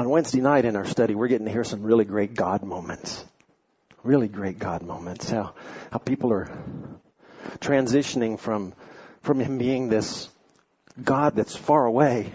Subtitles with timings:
[0.00, 3.22] on Wednesday night in our study, we're getting to hear some really great God moments.
[4.02, 5.28] Really great God moments.
[5.28, 5.52] How,
[5.92, 6.50] how people are
[7.58, 8.72] transitioning from,
[9.20, 10.30] from Him being this
[11.04, 12.32] God that's far away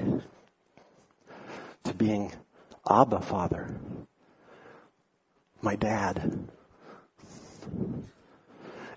[1.85, 2.31] to being
[2.87, 3.75] Abba Father.
[5.59, 6.47] My dad.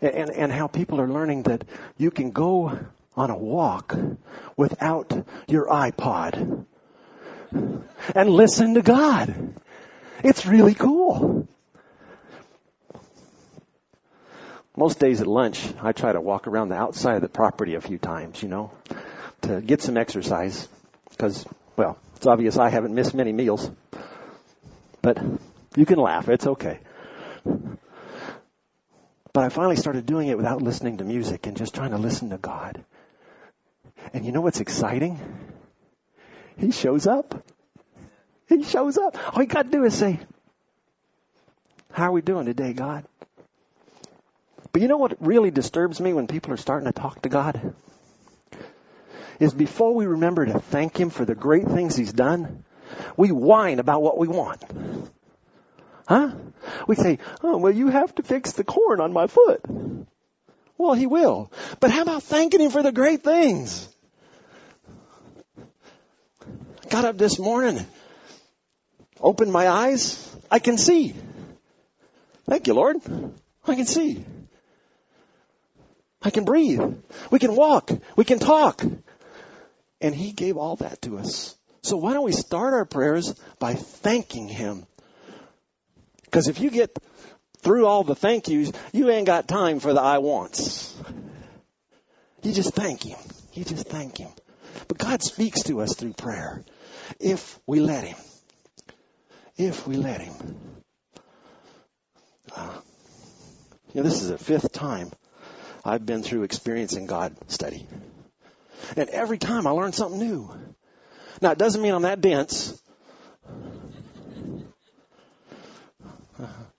[0.03, 1.65] And, and how people are learning that
[1.97, 2.79] you can go
[3.17, 3.97] on a walk
[4.59, 6.67] without your iPod
[7.53, 9.55] and listen to God.
[10.23, 11.49] It's really cool.
[14.77, 17.81] Most days at lunch, I try to walk around the outside of the property a
[17.81, 18.71] few times, you know,
[19.43, 20.69] to get some exercise.
[21.11, 21.45] Because,
[21.77, 23.69] well, it's obvious I haven't missed many meals.
[25.03, 25.19] But
[25.75, 26.29] you can laugh.
[26.29, 26.79] It's okay.
[29.33, 32.31] But I finally started doing it without listening to music and just trying to listen
[32.31, 32.85] to God.
[34.13, 35.19] And you know what's exciting?
[36.59, 37.45] He shows up.
[38.49, 39.17] He shows up.
[39.35, 40.19] All you got to do is say,
[41.93, 43.05] how are we doing today, God?
[44.73, 47.75] But you know what really disturbs me when people are starting to talk to God?
[49.41, 52.65] Is before we remember to thank Him for the great things He's done,
[53.17, 54.63] we whine about what we want.
[56.09, 56.33] Huh?
[56.87, 59.61] We say, oh, well, you have to fix the corn on my foot.
[60.77, 61.53] Well, He will.
[61.81, 63.89] But how about thanking Him for the great things?
[66.89, 67.85] Got up this morning,
[69.21, 71.15] opened my eyes, I can see.
[72.49, 72.97] Thank you, Lord.
[73.67, 74.25] I can see.
[76.23, 76.81] I can breathe.
[77.31, 77.91] We can walk.
[78.17, 78.83] We can talk.
[80.01, 81.57] And He gave all that to us.
[81.83, 84.87] So why don't we start our prayers by thanking Him?
[86.25, 86.97] Because if you get
[87.59, 90.95] through all the thank yous, you ain't got time for the I wants.
[92.43, 93.19] You just thank Him.
[93.53, 94.31] You just thank Him.
[94.87, 96.65] But God speaks to us through prayer
[97.21, 98.17] if we let Him.
[99.57, 100.35] If we let Him.
[102.55, 102.81] Uh,
[103.93, 105.11] you know, this is the fifth time
[105.85, 107.87] I've been through experiencing God study.
[108.97, 110.51] And every time I learn something new.
[111.41, 112.81] Now, it doesn't mean I'm that dense.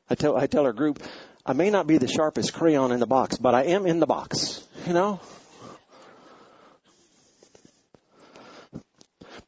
[0.10, 1.02] I tell, I tell our group,
[1.46, 4.08] I may not be the sharpest crayon in the box, but I am in the
[4.08, 4.64] box.
[4.88, 5.20] You know?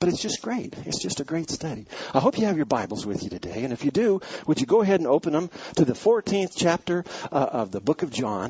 [0.01, 0.73] But it's just great.
[0.87, 1.85] It's just a great study.
[2.11, 3.63] I hope you have your Bibles with you today.
[3.63, 7.05] And if you do, would you go ahead and open them to the 14th chapter
[7.31, 8.49] uh, of the book of John.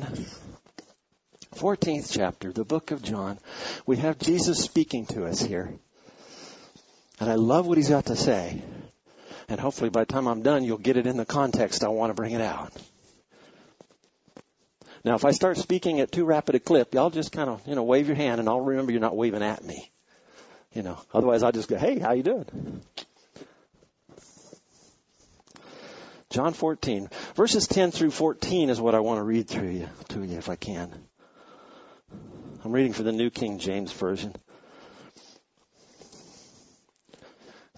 [1.56, 3.38] 14th chapter, the book of John.
[3.84, 5.74] We have Jesus speaking to us here.
[7.20, 8.62] And I love what he's got to say.
[9.46, 12.08] And hopefully by the time I'm done, you'll get it in the context I want
[12.08, 12.72] to bring it out.
[15.04, 17.74] Now, if I start speaking at too rapid a clip, y'all just kind of, you
[17.74, 19.91] know, wave your hand and I'll remember you're not waving at me.
[20.74, 22.82] You know, otherwise I'll just go, hey, how you doing?
[26.30, 30.24] John 14, verses 10 through 14 is what I want to read through you, to
[30.24, 30.90] you if I can.
[32.64, 34.34] I'm reading for the New King James Version.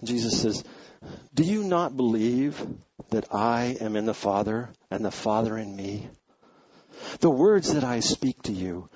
[0.03, 0.63] Jesus says,
[1.33, 2.65] Do you not believe
[3.09, 6.07] that I am in the Father and the Father in me?
[7.19, 8.89] The words that I speak to you,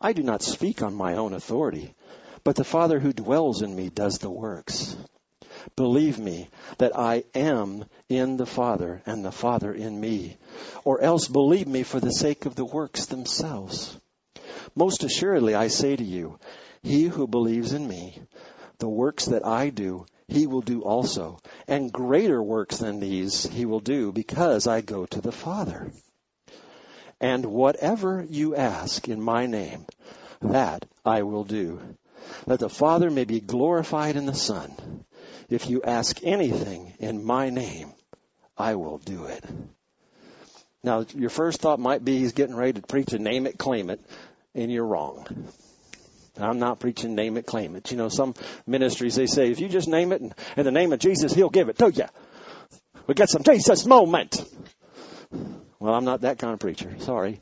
[0.00, 1.94] I do not speak on my own authority
[2.44, 4.96] but the Father who dwells in me does the works.
[5.76, 10.36] Believe me that I am in the Father and the Father in me.
[10.84, 13.98] Or else believe me for the sake of the works themselves.
[14.74, 16.38] Most assuredly I say to you,
[16.82, 18.20] he who believes in me,
[18.78, 21.38] the works that I do, he will do also.
[21.66, 25.90] And greater works than these he will do because I go to the Father.
[27.20, 29.86] And whatever you ask in my name,
[30.42, 31.80] that I will do
[32.46, 35.04] that the Father may be glorified in the Son.
[35.48, 37.92] If you ask anything in my name,
[38.56, 39.44] I will do it.
[40.82, 43.90] Now, your first thought might be he's getting ready to preach a name it, claim
[43.90, 44.00] it,
[44.54, 45.26] and you're wrong.
[46.36, 47.90] I'm not preaching name it, claim it.
[47.90, 48.34] You know, some
[48.66, 51.50] ministries, they say, if you just name it in, in the name of Jesus, he'll
[51.50, 52.06] give it to you.
[53.06, 54.44] We got some Jesus moment.
[55.78, 56.94] Well, I'm not that kind of preacher.
[57.00, 57.40] Sorry.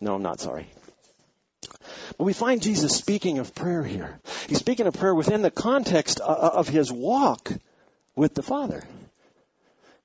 [0.00, 0.68] No, I'm not sorry.
[2.18, 4.20] But we find Jesus speaking of prayer here.
[4.48, 7.52] He's speaking of prayer within the context of his walk
[8.16, 8.84] with the Father.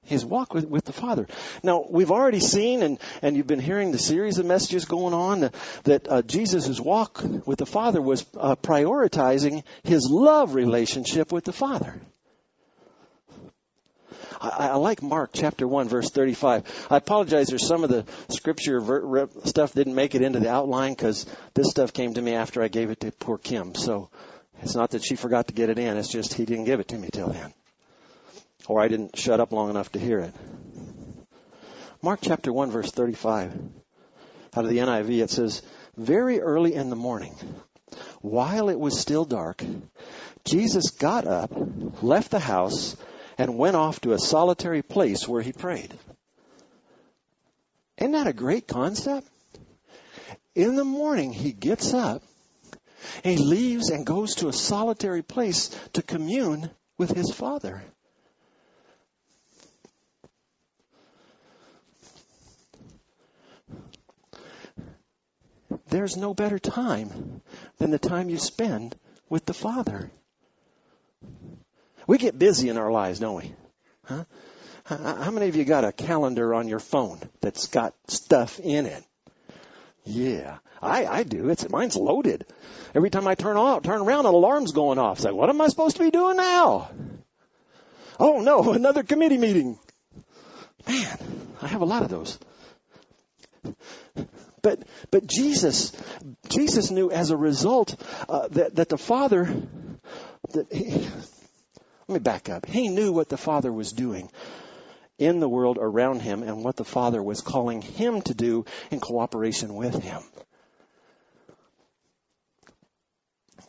[0.03, 1.27] His walk with, with the Father.
[1.63, 5.39] Now, we've already seen, and, and you've been hearing the series of messages going on,
[5.39, 5.53] that,
[5.85, 11.53] that uh, Jesus' walk with the Father was uh, prioritizing his love relationship with the
[11.53, 11.99] Father.
[14.45, 16.87] I, I, like Mark chapter 1 verse 35.
[16.89, 20.93] I apologize there's some of the scripture ver- stuff didn't make it into the outline
[20.93, 23.75] because this stuff came to me after I gave it to poor Kim.
[23.75, 24.09] So
[24.61, 25.97] it's not that she forgot to get it in.
[25.97, 27.53] It's just he didn't give it to me till then.
[28.67, 30.33] Or I didn't shut up long enough to hear it.
[32.01, 33.53] Mark chapter 1 verse 35.
[34.55, 35.61] Out of the NIV it says,
[35.97, 37.35] very early in the morning,
[38.21, 39.63] while it was still dark,
[40.43, 41.51] Jesus got up,
[42.01, 42.95] left the house,
[43.37, 45.93] and went off to a solitary place where he prayed.
[47.97, 49.27] Isn't that a great concept?
[50.53, 52.21] In the morning, he gets up
[53.23, 57.83] he leaves and goes to a solitary place to commune with his Father.
[65.89, 67.41] There's no better time
[67.77, 68.95] than the time you spend
[69.29, 70.11] with the Father.
[72.15, 73.51] We get busy in our lives, don't we?
[74.05, 74.23] Huh?
[74.85, 79.03] How many of you got a calendar on your phone that's got stuff in it?
[80.05, 81.49] Yeah, I, I do.
[81.49, 82.45] It's mine's loaded.
[82.95, 85.17] Every time I turn off, turn around, an alarm's going off.
[85.17, 86.89] It's like, what am I supposed to be doing now?
[88.17, 89.77] Oh no, another committee meeting.
[90.87, 91.17] Man,
[91.61, 92.39] I have a lot of those.
[94.61, 95.91] But but Jesus,
[96.47, 99.53] Jesus knew as a result uh, that that the Father
[100.53, 101.09] that he,
[102.07, 102.65] let me back up.
[102.65, 104.29] He knew what the Father was doing
[105.17, 108.99] in the world around him and what the Father was calling him to do in
[108.99, 110.21] cooperation with him.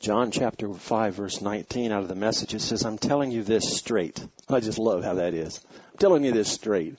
[0.01, 3.77] John chapter 5 verse 19 out of the message, it says, I'm telling you this
[3.77, 4.23] straight.
[4.49, 5.65] I just love how that is.
[5.93, 6.97] I'm telling you this straight.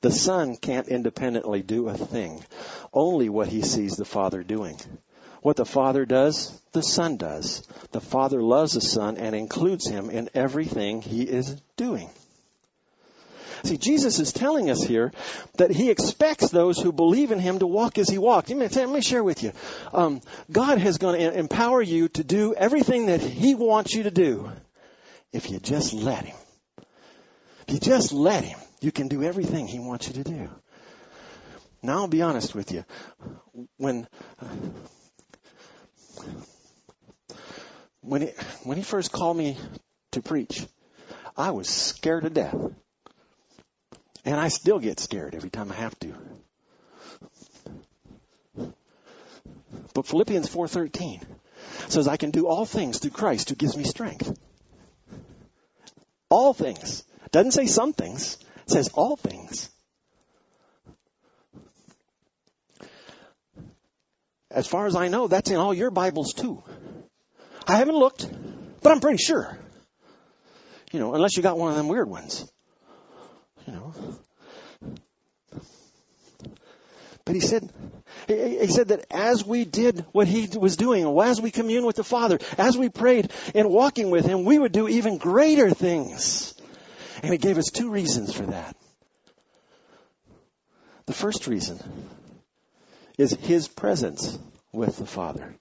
[0.00, 2.44] The Son can't independently do a thing.
[2.92, 4.78] Only what he sees the Father doing.
[5.44, 7.68] What the Father does, the Son does.
[7.92, 12.08] The Father loves the Son and includes him in everything he is doing.
[13.62, 15.12] See, Jesus is telling us here
[15.58, 18.48] that He expects those who believe in Him to walk as He walked.
[18.48, 19.52] Let me share with you.
[19.92, 24.10] Um, God is going to empower you to do everything that He wants you to
[24.10, 24.50] do
[25.30, 26.36] if you just let Him.
[27.68, 30.48] If you just let Him, you can do everything He wants you to do.
[31.82, 32.84] Now I'll be honest with you.
[33.76, 34.08] When
[38.00, 38.28] when he,
[38.64, 39.56] when he first called me
[40.12, 40.66] to preach,
[41.36, 42.56] I was scared to death.
[44.24, 46.14] And I still get scared every time I have to.
[49.94, 51.22] But Philippians 4:13
[51.88, 54.36] says I can do all things through Christ who gives me strength.
[56.30, 57.04] All things.
[57.30, 58.38] Doesn't say some things.
[58.66, 59.33] It says all things.
[64.64, 66.62] As far as I know, that's in all your Bibles too.
[67.66, 68.26] I haven't looked,
[68.82, 69.58] but I'm pretty sure.
[70.90, 72.50] You know, unless you got one of them weird ones.
[73.66, 73.94] You know.
[77.26, 77.70] But he said,
[78.26, 82.02] he said that as we did what he was doing, as we commune with the
[82.02, 86.54] Father, as we prayed and walking with him, we would do even greater things.
[87.22, 88.74] And he gave us two reasons for that.
[91.04, 91.78] The first reason
[93.18, 94.38] is his presence
[94.74, 95.54] with the Father.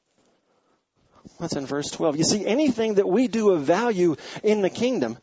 [1.40, 2.18] That's in verse 12.
[2.18, 5.18] You see, anything that we do of value in the kingdom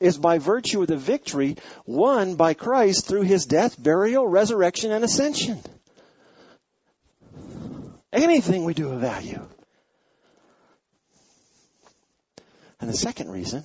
[0.00, 5.04] is by virtue of the victory won by Christ through his death, burial, resurrection, and
[5.04, 5.58] ascension.
[8.12, 9.46] Anything we do of value.
[12.80, 13.64] And the second reason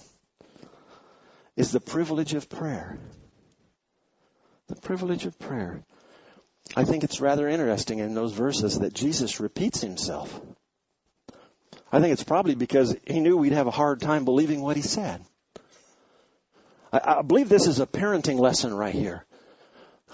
[1.55, 2.97] is the privilege of prayer.
[4.67, 5.83] The privilege of prayer.
[6.75, 10.39] I think it's rather interesting in those verses that Jesus repeats himself.
[11.91, 14.81] I think it's probably because he knew we'd have a hard time believing what he
[14.81, 15.23] said.
[16.91, 19.25] I, I believe this is a parenting lesson right here.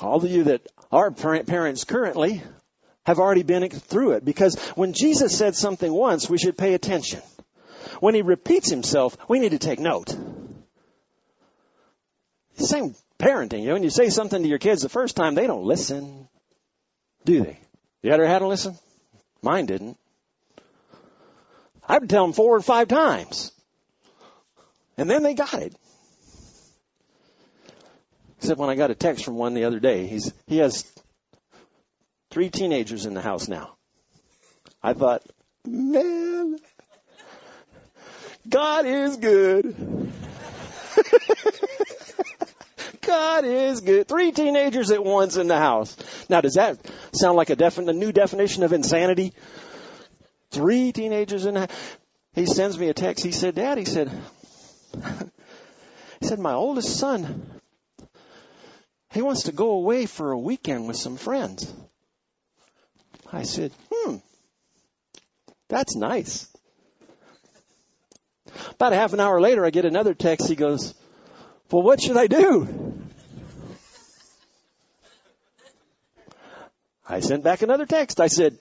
[0.01, 2.41] All of you that are parents currently
[3.05, 7.21] have already been through it because when Jesus said something once, we should pay attention.
[7.99, 10.15] When he repeats himself, we need to take note.
[12.55, 13.61] Same parenting.
[13.61, 16.28] You know, when you say something to your kids the first time, they don't listen,
[17.25, 17.59] do they?
[18.01, 18.77] You ever had to listen?
[19.41, 19.97] Mine didn't.
[21.87, 23.51] I'd tell them four or five times.
[24.97, 25.75] And then they got it.
[28.37, 30.07] Except when I got a text from one the other day.
[30.07, 30.85] He's, he has
[32.29, 33.75] three teenagers in the house now.
[34.81, 35.23] I thought,
[35.65, 36.57] man,
[38.47, 39.75] God is good.
[43.09, 44.07] God is good.
[44.07, 45.97] Three teenagers at once in the house.
[46.29, 46.77] Now, does that
[47.11, 49.33] sound like a, definite, a new definition of insanity?
[50.51, 51.97] Three teenagers in the house.
[52.33, 53.23] He sends me a text.
[53.25, 54.11] He said, Dad, he said,
[56.21, 57.59] he said, my oldest son
[59.11, 61.71] he wants to go away for a weekend with some friends.
[63.31, 64.17] I said, hmm,
[65.67, 66.47] that's nice.
[68.71, 70.47] About a half an hour later, I get another text.
[70.47, 70.93] He goes,
[71.71, 72.88] Well, what should I do?
[77.09, 78.21] I sent back another text.
[78.21, 78.55] I said,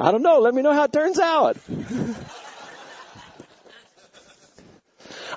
[0.00, 0.40] I don't know.
[0.40, 1.56] Let me know how it turns out.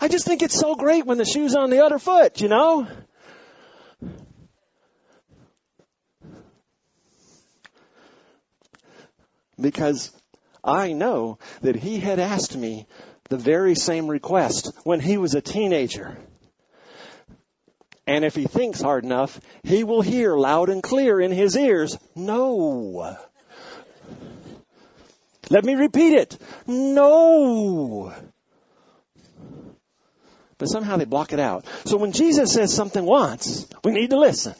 [0.01, 2.88] I just think it's so great when the shoe's on the other foot, you know?
[9.59, 10.12] Because
[10.63, 12.88] I know that he had asked me
[13.29, 16.17] the very same request when he was a teenager.
[18.07, 21.97] And if he thinks hard enough, he will hear loud and clear in his ears,
[22.15, 23.17] no.
[25.49, 26.37] Let me repeat it.
[26.65, 28.13] No.
[30.57, 31.65] But somehow they block it out.
[31.83, 34.55] So when Jesus says something once, we need to listen.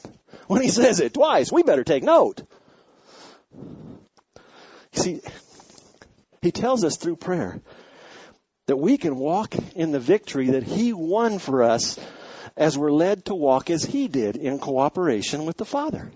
[0.46, 2.42] When he says it twice, we better take note.
[3.54, 3.98] You
[4.92, 5.20] See,
[6.42, 7.60] he tells us through prayer
[8.66, 11.98] that we can walk in the victory that he won for us
[12.58, 16.10] as we're led to walk as he did in cooperation with the Father.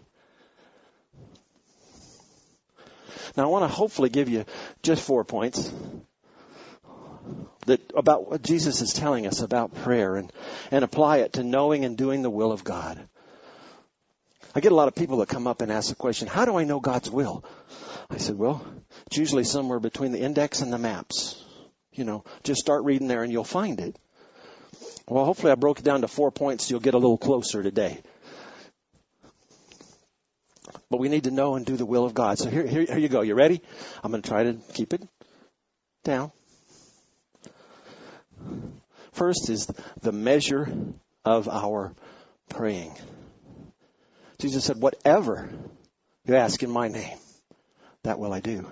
[3.36, 4.44] Now I want to hopefully give you
[4.82, 5.72] just four points
[7.66, 10.32] that about what Jesus is telling us about prayer and,
[10.72, 13.00] and apply it to knowing and doing the will of God.
[14.54, 16.56] I get a lot of people that come up and ask the question, how do
[16.56, 17.44] I know God's will?
[18.10, 18.66] I said, well,
[19.06, 21.42] it's usually somewhere between the index and the maps.
[21.92, 23.96] You know, just start reading there and you'll find it.
[25.08, 26.66] Well, hopefully I broke it down to four points.
[26.66, 28.00] So you'll get a little closer today.
[30.90, 32.38] But we need to know and do the will of God.
[32.38, 33.22] So here, here, here you go.
[33.22, 33.62] You ready?
[34.02, 35.02] I'm going to try to keep it
[36.04, 36.32] down.
[39.12, 39.66] First is
[40.00, 40.68] the measure
[41.24, 41.94] of our
[42.48, 42.96] praying.
[44.38, 45.50] Jesus said, whatever
[46.26, 47.16] you ask in my name,
[48.02, 48.66] that will I do.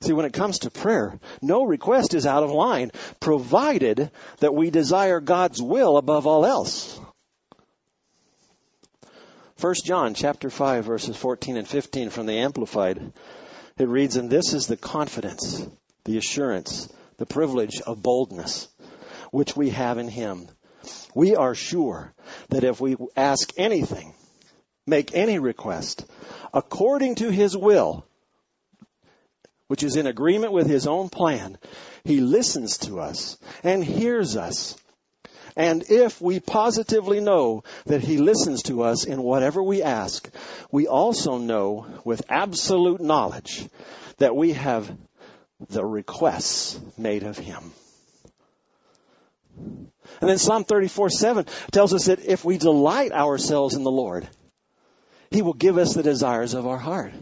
[0.00, 4.10] See, when it comes to prayer, no request is out of line, provided
[4.40, 7.00] that we desire God's will above all else.
[9.60, 13.12] 1 John chapter 5 verses 14 and 15 from the Amplified.
[13.78, 15.66] It reads, and this is the confidence,
[16.04, 18.68] the assurance, the privilege of boldness,
[19.30, 20.48] which we have in Him.
[21.14, 22.12] We are sure
[22.50, 24.14] that if we ask anything,
[24.86, 26.04] make any request,
[26.52, 28.04] according to His will,
[29.68, 31.58] which is in agreement with his own plan,
[32.04, 34.76] he listens to us and hears us.
[35.56, 40.28] And if we positively know that he listens to us in whatever we ask,
[40.72, 43.68] we also know with absolute knowledge
[44.18, 44.96] that we have
[45.68, 47.72] the requests made of him.
[49.56, 54.28] And then Psalm 34 7 tells us that if we delight ourselves in the Lord,
[55.30, 57.12] he will give us the desires of our heart.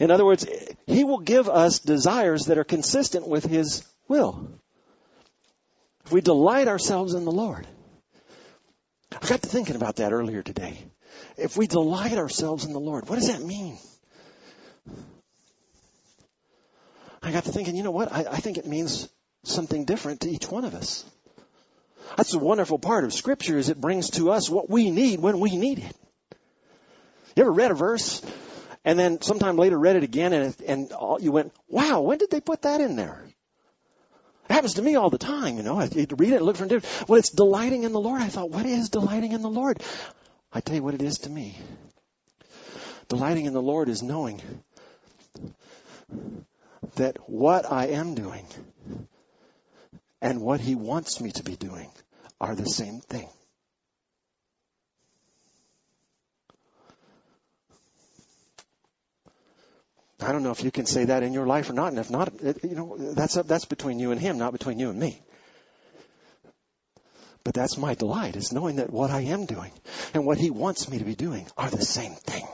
[0.00, 0.46] In other words,
[0.86, 4.48] He will give us desires that are consistent with His will.
[6.06, 7.66] If we delight ourselves in the Lord.
[9.12, 10.78] I got to thinking about that earlier today.
[11.36, 13.78] If we delight ourselves in the Lord, what does that mean?
[17.22, 18.10] I got to thinking, you know what?
[18.10, 19.08] I, I think it means
[19.44, 21.04] something different to each one of us.
[22.16, 25.40] That's the wonderful part of Scripture is it brings to us what we need when
[25.40, 25.96] we need it.
[27.36, 28.22] You ever read a verse
[28.84, 32.40] and then sometime later read it again and, and you went, wow, when did they
[32.40, 33.24] put that in there?
[34.48, 35.78] It happens to me all the time, you know.
[35.78, 37.04] I read it and look for it.
[37.06, 38.20] Well, it's delighting in the Lord.
[38.20, 39.80] I thought, what is delighting in the Lord?
[40.52, 41.56] I tell you what it is to me.
[43.08, 44.42] Delighting in the Lord is knowing
[46.96, 48.46] that what I am doing
[50.20, 51.90] and what He wants me to be doing
[52.40, 53.28] are the same thing.
[60.30, 62.08] I don't know if you can say that in your life or not, and if
[62.08, 62.32] not,
[62.62, 65.20] you know, that's that's between you and him, not between you and me.
[67.42, 69.72] But that's my delight, is knowing that what I am doing
[70.14, 72.46] and what he wants me to be doing are the same thing.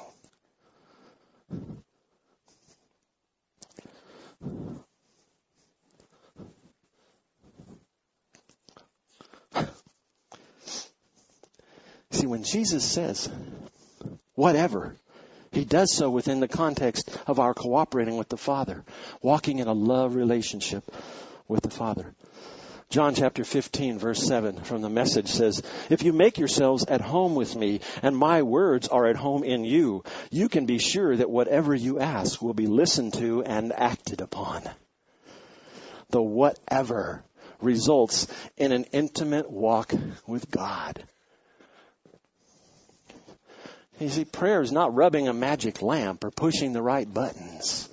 [12.10, 13.28] See, when Jesus says,
[14.34, 14.96] whatever,
[15.56, 18.84] he does so within the context of our cooperating with the Father,
[19.22, 20.84] walking in a love relationship
[21.48, 22.14] with the Father.
[22.90, 27.34] John chapter 15 verse 7 from the message says, If you make yourselves at home
[27.34, 31.30] with me and my words are at home in you, you can be sure that
[31.30, 34.62] whatever you ask will be listened to and acted upon.
[36.10, 37.24] The whatever
[37.62, 39.94] results in an intimate walk
[40.26, 41.02] with God.
[43.98, 47.88] You see, prayer is not rubbing a magic lamp or pushing the right buttons.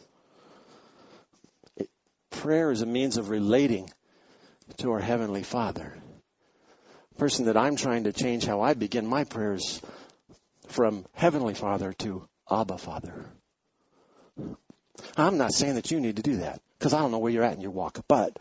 [1.77, 1.89] It,
[2.29, 3.89] prayer is a means of relating
[4.77, 5.97] to our Heavenly Father.
[7.17, 9.81] person that I'm trying to change how I begin my prayers
[10.67, 13.25] from Heavenly Father to Abba Father.
[15.15, 17.43] I'm not saying that you need to do that because I don't know where you're
[17.43, 18.37] at in your walk, but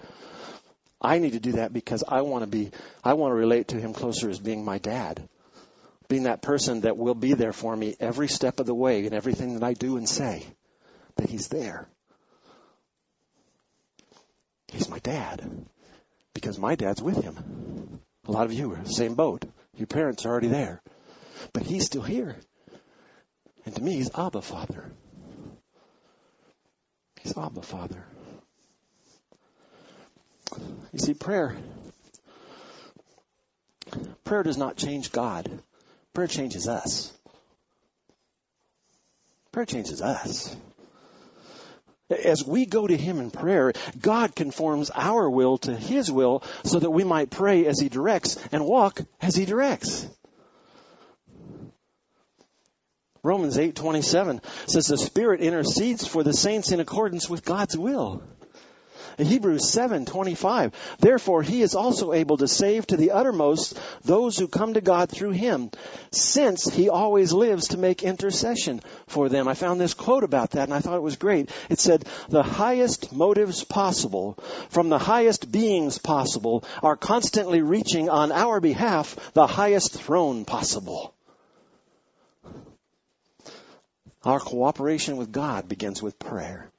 [1.00, 2.71] I need to do that because I want to be,
[3.04, 5.28] I want to relate to Him closer as being my dad.
[6.12, 9.14] Being that person that will be there for me every step of the way in
[9.14, 10.45] everything that I do and say.
[11.16, 11.88] That He's there.
[14.69, 15.66] He's my dad.
[16.35, 17.99] Because my dad's with Him.
[18.26, 19.47] A lot of you are the same boat.
[19.75, 20.83] Your parents are already there.
[21.54, 22.37] But He's still here.
[23.64, 24.92] And to me, He's Abba Father.
[27.23, 28.04] He's Abba Father.
[30.92, 31.57] You see, prayer,
[34.25, 35.62] prayer does not change God.
[36.14, 37.12] Prayer changes us.
[39.50, 40.54] Prayer changes us.
[42.11, 46.78] As we go to Him in prayer, God conforms our will to His will so
[46.78, 50.07] that we might pray as He directs and walk as He directs.
[53.25, 58.23] Romans 8:27 says the Spirit intercedes for the saints in accordance with God's will.
[59.19, 64.49] In Hebrews 7:25, therefore he is also able to save to the uttermost those who
[64.49, 65.71] come to God through him,
[66.11, 69.49] since he always lives to make intercession for them.
[69.49, 71.50] I found this quote about that and I thought it was great.
[71.69, 74.38] It said, "The highest motives possible
[74.71, 81.12] from the highest beings possible are constantly reaching on our behalf the highest throne possible."
[84.25, 86.72] Our cooperation with God begins with prayer.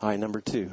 [0.00, 0.70] All right, number two.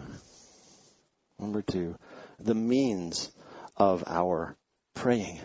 [1.40, 1.96] Number two,
[2.40, 3.32] the means
[3.76, 4.56] of our
[4.94, 5.40] praying.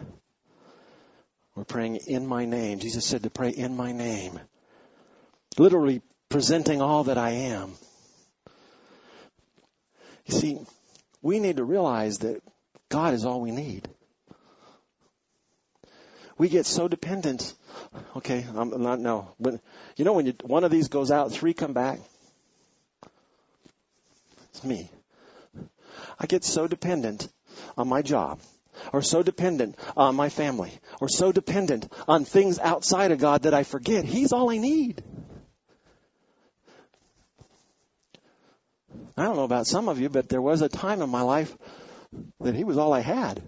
[1.54, 2.78] We're praying in my name.
[2.78, 4.38] Jesus said to pray in my name.
[5.58, 7.72] Literally presenting all that I am.
[10.26, 10.58] You see,
[11.22, 12.40] we need to realize that
[12.88, 13.88] God is all we need.
[16.38, 17.52] We get so dependent.
[18.16, 19.34] Okay, I'm not, no.
[19.96, 21.98] You know when you, one of these goes out, three come back?
[24.64, 24.90] Me.
[26.18, 27.28] I get so dependent
[27.76, 28.40] on my job
[28.92, 33.54] or so dependent on my family or so dependent on things outside of God that
[33.54, 35.02] I forget He's all I need.
[39.16, 41.56] I don't know about some of you, but there was a time in my life
[42.40, 43.42] that He was all I had.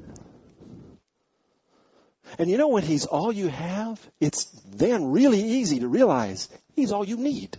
[2.38, 6.92] And you know when He's all you have, it's then really easy to realize He's
[6.92, 7.58] all you need.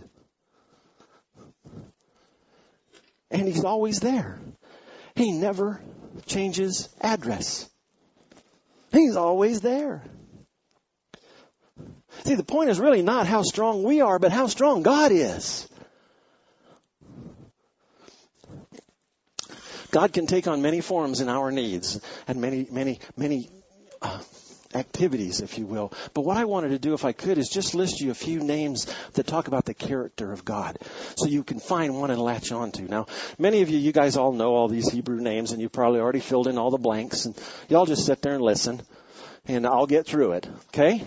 [3.30, 4.38] And He's always there.
[5.14, 5.80] He never
[6.26, 7.68] changes address.
[8.92, 10.04] He's always there.
[12.24, 15.68] See, the point is really not how strong we are, but how strong God is.
[19.90, 23.48] God can take on many forms in our needs and many, many, many
[24.02, 24.20] uh,
[24.74, 25.92] activities, if you will.
[26.12, 28.40] But what I wanted to do, if I could, is just list you a few
[28.40, 30.78] names that talk about the character of God.
[31.16, 32.82] So you can find one and latch on to.
[32.82, 33.06] Now,
[33.38, 36.20] many of you, you guys all know all these Hebrew names and you probably already
[36.20, 38.82] filled in all the blanks and y'all just sit there and listen
[39.46, 40.48] and I'll get through it.
[40.68, 41.04] Okay?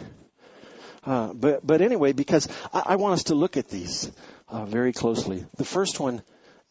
[1.06, 4.12] Uh, but, but anyway, because I, I, want us to look at these
[4.50, 5.46] uh, very closely.
[5.56, 6.22] The first one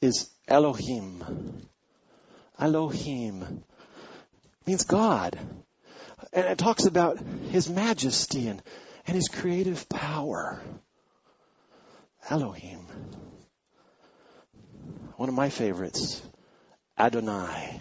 [0.02, 1.66] is Elohim.
[2.58, 3.64] Elohim
[4.66, 5.38] means God.
[6.36, 7.18] And it talks about
[7.50, 8.62] his majesty and,
[9.06, 10.60] and his creative power.
[12.28, 12.86] Elohim.
[15.16, 16.20] One of my favorites,
[16.98, 17.80] Adonai.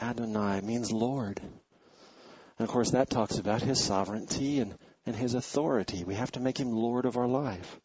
[0.00, 1.40] Adonai means Lord.
[1.40, 6.04] And of course, that talks about his sovereignty and, and his authority.
[6.04, 7.80] We have to make him Lord of our life.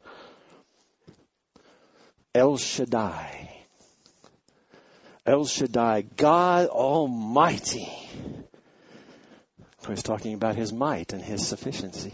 [2.36, 3.53] El Shaddai.
[5.26, 7.90] El Shaddai, God Almighty.
[9.88, 12.14] He's talking about his might and his sufficiency.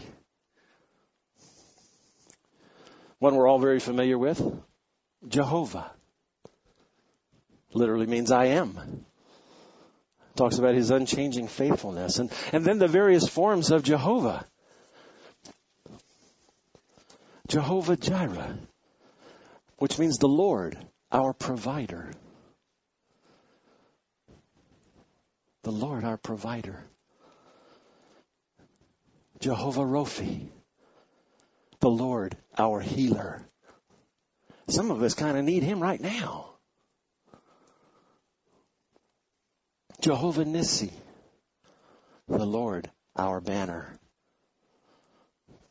[3.18, 4.42] One we're all very familiar with,
[5.28, 5.90] Jehovah.
[7.72, 9.04] Literally means I am.
[10.36, 12.18] Talks about his unchanging faithfulness.
[12.18, 14.44] And, and then the various forms of Jehovah.
[17.48, 18.56] Jehovah Jireh,
[19.78, 20.78] which means the Lord,
[21.10, 22.12] our provider.
[25.62, 26.84] The Lord our provider.
[29.40, 30.48] Jehovah Rophi,
[31.80, 33.42] the Lord our healer.
[34.68, 36.50] Some of us kind of need him right now.
[40.00, 40.92] Jehovah Nissi,
[42.28, 43.98] the Lord our banner.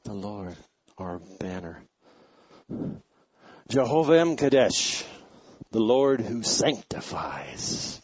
[0.04, 0.56] The Lord
[0.98, 1.84] our banner.
[3.70, 5.04] Jehovah M'Kaddesh,
[5.72, 8.02] the Lord who sanctifies.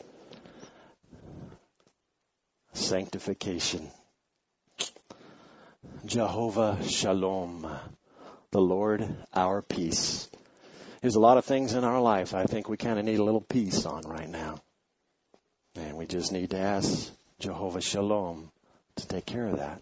[2.75, 3.89] Sanctification.
[6.05, 7.67] Jehovah Shalom,
[8.51, 10.29] the Lord our peace.
[11.01, 13.23] There's a lot of things in our life I think we kind of need a
[13.23, 14.61] little peace on right now.
[15.75, 18.51] And we just need to ask Jehovah Shalom
[18.97, 19.81] to take care of that.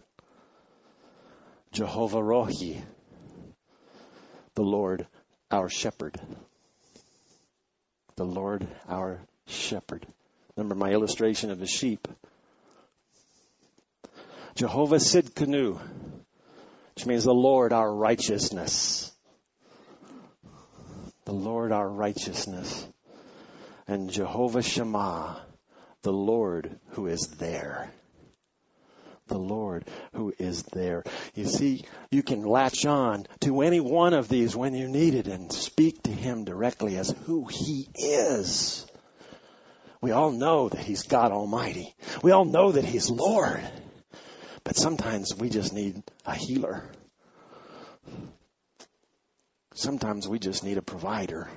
[1.72, 2.82] Jehovah Rohi,
[4.56, 5.08] the Lord
[5.52, 6.20] our shepherd.
[8.16, 10.06] The Lord our shepherd.
[10.56, 12.08] Remember my illustration of the sheep.
[14.56, 15.80] Jehovah Sidkenu,
[16.96, 19.12] which means the Lord our righteousness.
[21.26, 22.88] The Lord our righteousness.
[23.88, 25.42] And Jehovah Shammah,
[26.04, 27.92] the Lord who is there.
[29.28, 31.04] The Lord who is there.
[31.34, 35.28] You see, you can latch on to any one of these when you need it
[35.28, 38.86] and speak to Him directly as who He is.
[40.00, 41.96] We all know that He's God Almighty.
[42.22, 43.64] We all know that He's Lord.
[44.64, 46.84] But sometimes we just need a healer.
[49.74, 51.50] Sometimes we just need a provider.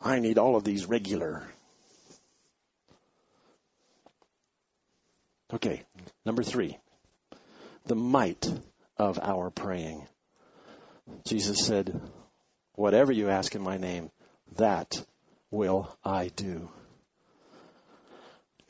[0.00, 1.44] I need all of these regular.
[5.52, 5.82] Okay,
[6.24, 6.78] number three.
[7.86, 8.50] The might
[8.96, 10.06] of our praying.
[11.24, 12.00] Jesus said,
[12.74, 14.10] whatever you ask in my name,
[14.56, 15.04] that
[15.50, 16.70] will I do.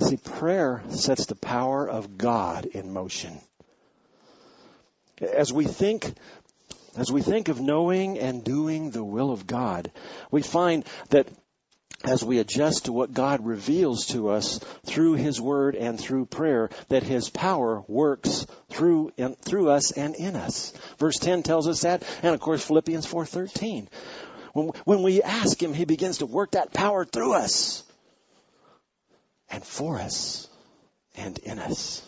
[0.03, 3.41] See, prayer sets the power of God in motion.
[5.21, 6.13] As we think,
[6.97, 9.93] as we think of knowing and doing the will of God,
[10.33, 11.29] we find that
[12.05, 16.71] as we adjust to what God reveals to us through His Word and through prayer,
[16.89, 20.73] that His power works through in, through us and in us.
[20.99, 23.87] Verse 10 tells us that, and of course Philippians 4:13.
[24.53, 27.85] When, when we ask Him, He begins to work that power through us
[29.53, 30.49] and for us
[31.15, 32.03] and in us.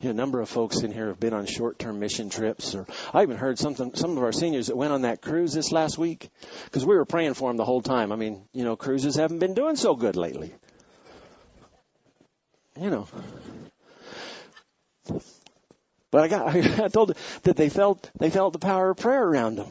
[0.00, 2.86] You know, a number of folks in here have been on short-term mission trips, or
[3.14, 5.96] I even heard some some of our seniors that went on that cruise this last
[5.96, 6.28] week
[6.66, 8.12] because we were praying for them the whole time.
[8.12, 10.52] I mean, you know, cruises haven't been doing so good lately.
[12.78, 13.08] You know,
[16.10, 16.48] but I got
[16.80, 19.68] I told that they felt they felt the power of prayer around them.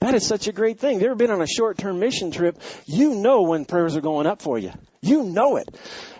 [0.00, 0.96] That is such a great thing.
[0.96, 4.26] If you've ever been on a short-term mission trip, you know when prayers are going
[4.26, 4.72] up for you.
[5.00, 5.68] You know it.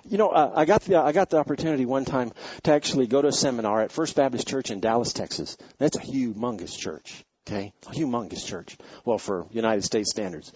[0.05, 2.33] You know, uh, I got the I got the opportunity one time
[2.65, 5.57] to actually go to a seminar at First Baptist Church in Dallas, Texas.
[5.79, 7.25] That's a humongous church.
[7.47, 8.77] Okay, a humongous church.
[9.05, 10.53] Well, for United States standards,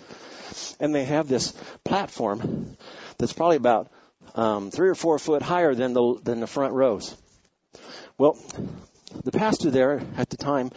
[0.78, 1.52] and they have this
[1.84, 2.76] platform
[3.18, 3.90] that's probably about
[4.34, 7.16] um, three or four foot higher than the than the front rows.
[8.18, 8.38] Well,
[9.24, 10.70] the pastor there at the time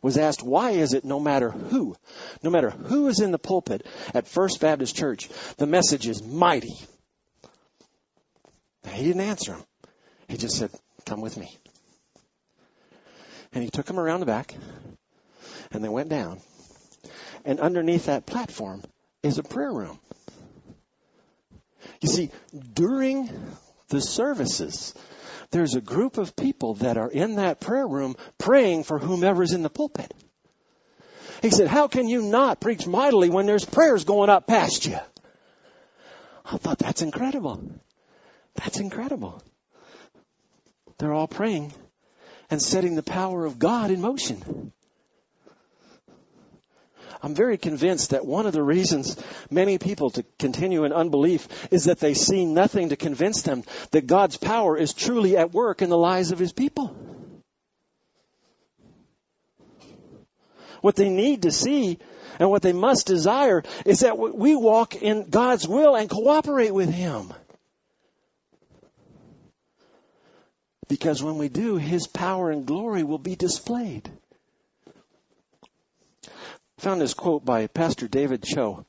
[0.00, 1.96] was asked, why is it no matter who,
[2.42, 6.74] no matter who is in the pulpit at First Baptist Church, the message is mighty?
[8.90, 9.64] He didn't answer him.
[10.28, 10.70] He just said,
[11.06, 11.56] come with me.
[13.52, 14.54] And he took him around the back
[15.70, 16.40] and they went down.
[17.44, 18.82] And underneath that platform
[19.22, 19.98] is a prayer room.
[22.00, 22.30] You see,
[22.74, 23.30] during
[23.88, 24.94] the services,
[25.52, 29.62] there's a group of people that are in that prayer room praying for whomever's in
[29.62, 30.12] the pulpit.
[31.42, 34.98] He said, how can you not preach mightily when there's prayers going up past you?
[36.44, 37.62] I thought that's incredible.
[38.54, 39.42] That's incredible.
[40.98, 41.72] They're all praying
[42.50, 44.72] and setting the power of God in motion.
[47.22, 49.16] I'm very convinced that one of the reasons
[49.48, 54.08] many people to continue in unbelief is that they see nothing to convince them that
[54.08, 56.96] God's power is truly at work in the lives of His people.
[60.80, 61.98] What they need to see
[62.40, 66.90] and what they must desire is that we walk in God's will and cooperate with
[66.90, 67.32] Him.
[70.88, 74.10] Because when we do, His power and glory will be displayed
[76.82, 78.84] found this quote by Pastor David Cho.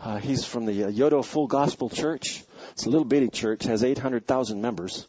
[0.00, 2.42] Uh, he's from the uh, Yoido Full Gospel Church.
[2.72, 5.06] It's a little bitty church, has 800,000 members.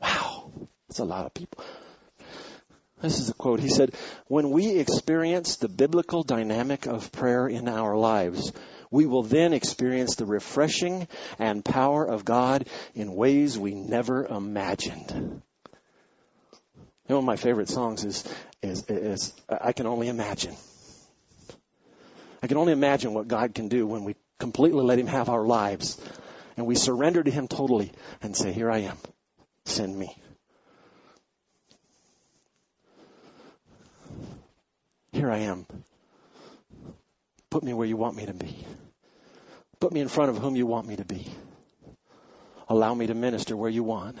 [0.00, 0.50] Wow,
[0.88, 1.62] that's a lot of people.
[3.02, 3.60] This is a quote.
[3.60, 3.94] He said,
[4.28, 8.50] When we experience the biblical dynamic of prayer in our lives,
[8.90, 15.12] we will then experience the refreshing and power of God in ways we never imagined.
[15.12, 15.42] You
[17.10, 18.24] know, one of my favorite songs is,
[18.62, 20.56] is, is I Can Only Imagine.
[22.42, 25.44] I can only imagine what God can do when we completely let Him have our
[25.44, 26.00] lives
[26.56, 28.96] and we surrender to Him totally and say, Here I am.
[29.64, 30.16] Send me.
[35.12, 35.66] Here I am.
[37.50, 38.66] Put me where you want me to be.
[39.80, 41.26] Put me in front of whom you want me to be.
[42.68, 44.18] Allow me to minister where you want.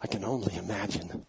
[0.00, 1.26] I can only imagine.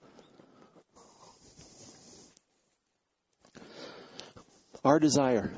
[4.84, 5.52] Our desire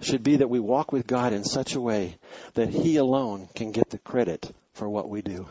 [0.00, 2.18] should be that we walk with God in such a way
[2.54, 5.46] that He alone can get the credit for what we do.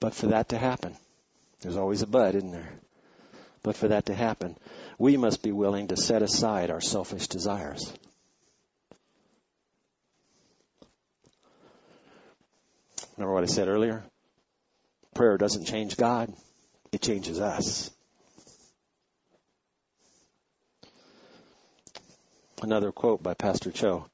[0.00, 0.96] But for that to happen,
[1.60, 2.72] there's always a but, isn't there?
[3.62, 4.56] But for that to happen,
[4.98, 7.92] we must be willing to set aside our selfish desires.
[13.16, 14.02] Remember what I said earlier?
[15.14, 16.32] Prayer doesn't change God,
[16.90, 17.90] it changes us.
[22.62, 24.06] Another quote by Pastor Cho.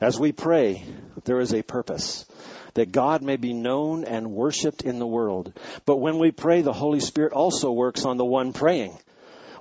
[0.00, 0.84] As we pray,
[1.24, 2.26] there is a purpose
[2.74, 5.52] that God may be known and worshiped in the world.
[5.86, 8.98] But when we pray, the Holy Spirit also works on the one praying.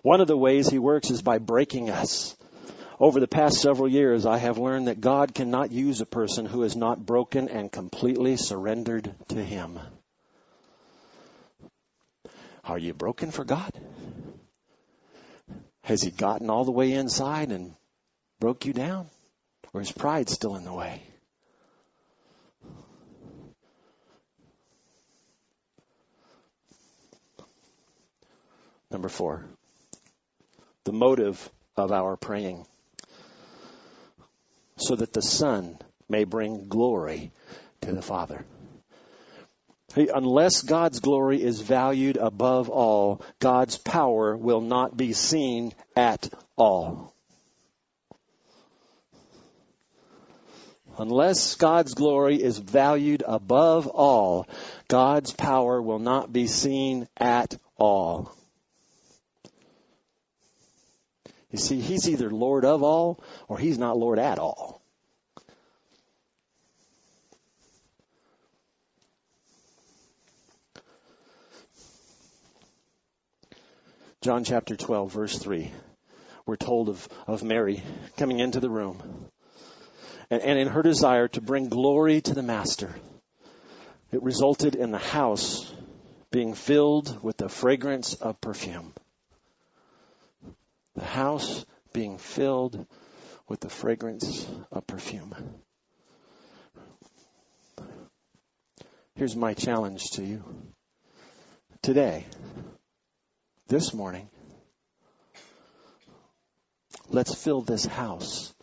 [0.01, 2.35] One of the ways He works is by breaking us.
[2.99, 6.63] Over the past several years, I have learned that God cannot use a person who
[6.63, 9.79] is not broken and completely surrendered to Him.
[12.63, 13.71] Are you broken for God?
[15.83, 17.75] Has He gotten all the way inside and
[18.39, 19.09] broke you down?
[19.73, 21.01] Or is pride still in the way?
[28.89, 29.45] Number four,
[30.85, 32.65] the motive of our praying.
[34.77, 37.31] So that the Son may bring glory
[37.81, 38.45] to the Father.
[39.95, 47.15] Unless God's glory is valued above all, God's power will not be seen at all.
[50.99, 54.47] Unless God's glory is valued above all,
[54.87, 58.35] God's power will not be seen at all.
[61.51, 64.81] You see, He's either Lord of all or He's not Lord at all.
[74.21, 75.71] John chapter 12, verse 3.
[76.47, 77.83] We're told of, of Mary
[78.17, 79.29] coming into the room
[80.29, 82.93] and, in her desire to bring glory to the Master.
[84.11, 85.71] It resulted in the house
[86.31, 88.93] being filled with the fragrance of perfume.
[90.95, 92.85] The house being filled
[93.47, 95.35] with the fragrance of perfume.
[99.15, 100.43] Here's my challenge to you.
[101.81, 102.25] Today,
[103.67, 104.29] this morning,
[107.09, 108.53] let's fill this house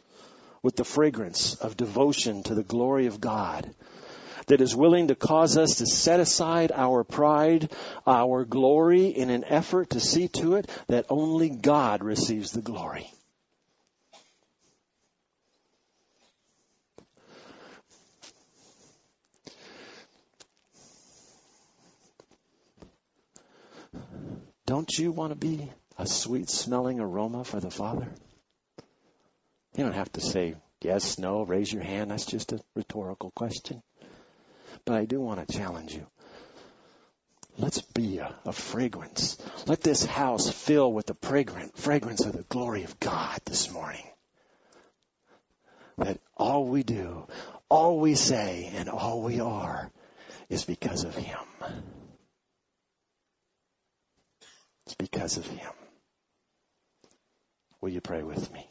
[0.64, 3.70] with the fragrance of devotion to the glory of God
[4.46, 7.70] that is willing to cause us to set aside our pride,
[8.06, 13.12] our glory in an effort to see to it that only God receives the glory.
[24.64, 28.08] Don't you want to be a sweet smelling aroma for the Father?
[29.76, 32.10] You don't have to say yes, no, raise your hand.
[32.10, 33.82] That's just a rhetorical question.
[34.84, 36.06] But I do want to challenge you.
[37.56, 39.38] Let's be a, a, fragrance.
[39.66, 44.04] Let this house fill with the fragrant fragrance of the glory of God this morning.
[45.98, 47.28] That all we do,
[47.68, 49.90] all we say, and all we are
[50.48, 51.38] is because of Him.
[54.86, 55.72] It's because of Him.
[57.80, 58.68] Will you pray with me?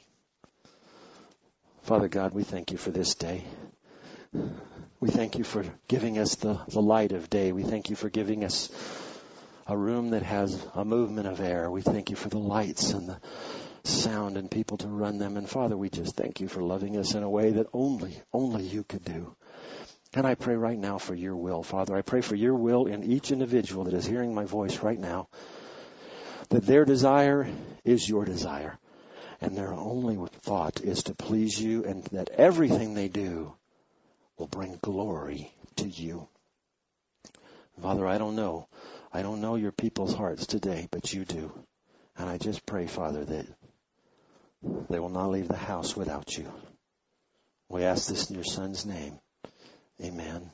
[1.83, 3.43] Father God, we thank you for this day.
[5.01, 7.51] We thank you for giving us the, the light of day.
[7.51, 8.69] We thank you for giving us
[9.67, 11.69] a room that has a movement of air.
[11.69, 13.19] We thank you for the lights and the
[13.83, 15.35] sound and people to run them.
[15.35, 18.63] And Father, we just thank you for loving us in a way that only, only
[18.63, 19.35] you could do.
[20.13, 21.97] And I pray right now for your will, Father.
[21.97, 25.27] I pray for your will in each individual that is hearing my voice right now.
[26.47, 27.45] That their desire
[27.83, 28.79] is your desire
[29.43, 33.53] and their only thought is to please you, and that everything they do
[34.37, 36.29] will bring glory to you.
[37.81, 38.69] Father, I don't know.
[39.11, 41.51] I don't know your people's hearts today, but you do.
[42.17, 43.45] And I just pray, Father, that
[44.89, 46.49] they will not leave the house without you.
[47.67, 49.19] We ask this in your son's name.
[50.01, 50.53] Amen.